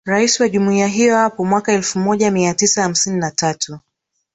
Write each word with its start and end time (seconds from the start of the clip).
Rais 0.05 0.39
wa 0.39 0.49
Jumuiya 0.49 0.87
hiyo 0.87 1.15
hapo 1.15 1.45
mwaka 1.45 1.73
elfu 1.73 1.99
mia 2.31 2.53
tisa 2.53 2.81
hamsini 2.81 3.17
na 3.19 3.31
tatu 3.31 3.79